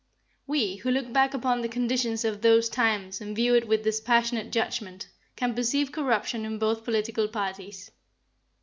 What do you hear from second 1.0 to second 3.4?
back upon the conditions of those times and